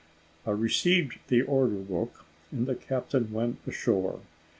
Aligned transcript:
I 0.47 0.49
received 0.49 1.19
the 1.27 1.43
order 1.43 1.75
book, 1.75 2.25
and 2.51 2.65
the 2.65 2.73
captain 2.73 3.31
went 3.31 3.59
ashore. 3.67 4.21